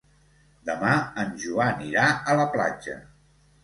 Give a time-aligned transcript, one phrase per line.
[0.69, 0.95] Demà
[1.25, 3.03] en Joan irà a la platja.